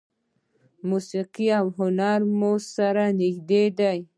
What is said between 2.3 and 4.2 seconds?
مو سره نږدې دي.